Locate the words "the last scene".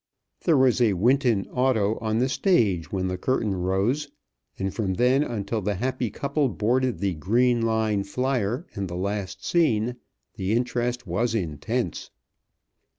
8.87-9.97